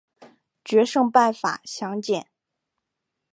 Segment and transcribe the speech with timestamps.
[0.65, 2.31] 决胜办法详见。